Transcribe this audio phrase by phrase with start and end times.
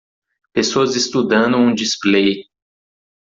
[0.51, 2.47] Pessoas estudando um display.